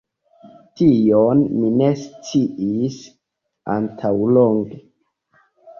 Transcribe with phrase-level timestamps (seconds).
[0.81, 2.99] Tion mi ne sciis
[3.79, 4.85] antaŭlonge